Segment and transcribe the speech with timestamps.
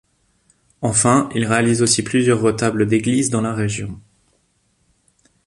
[0.81, 4.01] Enfin il réalise aussi plusieurs retables d'église dans la région.